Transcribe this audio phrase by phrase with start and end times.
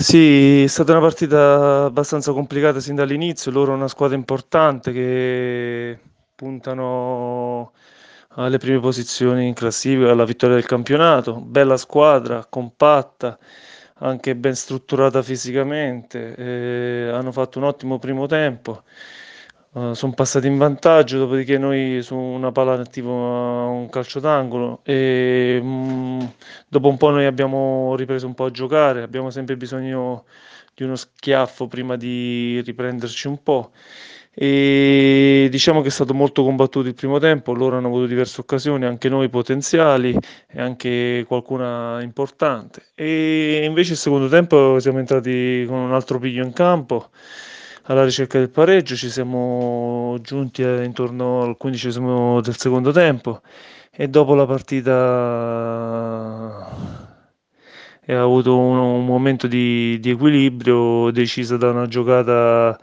[0.00, 3.50] Sì, è stata una partita abbastanza complicata sin dall'inizio.
[3.50, 5.98] Loro una squadra importante che
[6.34, 7.72] puntano
[8.36, 11.40] alle prime posizioni in classifica, alla vittoria del campionato.
[11.40, 13.38] Bella squadra, compatta,
[13.98, 16.34] anche ben strutturata fisicamente.
[16.34, 18.82] Eh, hanno fatto un ottimo primo tempo.
[19.72, 25.60] Uh, sono passati in vantaggio, dopodiché noi su una palla attiva un calcio d'angolo e
[25.62, 26.20] mh, mm,
[26.66, 30.24] dopo un po' noi abbiamo ripreso un po' a giocare, abbiamo sempre bisogno
[30.74, 33.70] di uno schiaffo prima di riprenderci un po'.
[34.34, 38.86] E diciamo che è stato molto combattuto il primo tempo, loro hanno avuto diverse occasioni,
[38.86, 40.16] anche noi potenziali
[40.48, 42.86] e anche qualcuna importante.
[42.96, 47.10] E invece il secondo tempo siamo entrati con un altro piglio in campo
[47.90, 53.40] alla ricerca del pareggio, ci siamo giunti intorno al quindicesimo del secondo tempo
[53.90, 54.92] e dopo la partita
[58.06, 62.78] ha avuto un, un momento di, di, equilibrio deciso da una giocata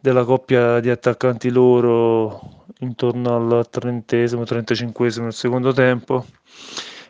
[0.00, 6.24] della coppia di attaccanti loro intorno al trentesimo, trentacinquesimo del secondo tempo.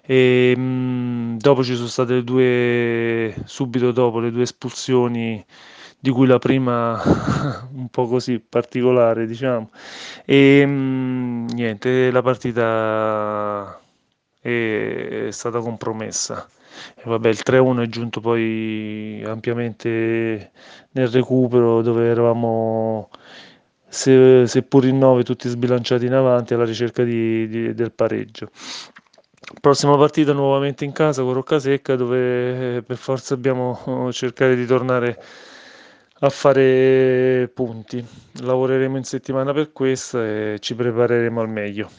[0.02, 5.44] E mh, dopo ci sono state due subito dopo le due espulsioni
[5.98, 7.00] di cui la prima
[7.74, 9.70] un po' così particolare, diciamo.
[10.24, 13.80] E mh, mm, niente, la partita
[14.40, 16.48] è, è stata compromessa.
[16.94, 20.52] E vabbè, il 3-1 è giunto poi ampiamente
[20.92, 23.10] nel recupero dove eravamo
[23.88, 28.50] se, seppur in 9 tutti sbilanciati in avanti alla ricerca di, di, del pareggio.
[29.60, 35.22] Prossima partita nuovamente in casa con Roccasecca dove eh, per forza dobbiamo cercare di tornare
[36.20, 38.04] a fare punti.
[38.40, 41.90] Lavoreremo in settimana per questo e ci prepareremo al meglio.